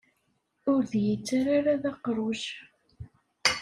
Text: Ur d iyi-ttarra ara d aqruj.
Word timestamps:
Ur 0.71 0.81
d 0.89 0.91
iyi-ttarra 0.99 1.51
ara 1.59 1.81
d 1.81 1.83
aqruj. 1.91 2.41